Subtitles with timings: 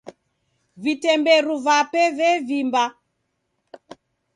[0.83, 2.85] Vitemberu vape vevimba.